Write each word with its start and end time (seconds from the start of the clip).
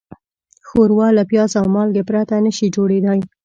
ښوروا 0.67 1.07
له 1.17 1.23
پیاز 1.29 1.51
او 1.59 1.65
مالګې 1.75 2.03
پرته 2.09 2.35
نهشي 2.45 2.67
جوړېدای. 2.75 3.19